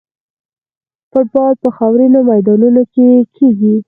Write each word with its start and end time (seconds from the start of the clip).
فوټبال 1.09 1.53
په 1.63 1.69
خاورینو 1.77 2.19
میدانونو 2.31 2.81
کې 2.93 3.07
کیږي. 3.35 3.75